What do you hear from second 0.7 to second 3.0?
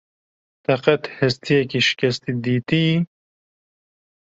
qet hestiyekî şikesti dîtiyî?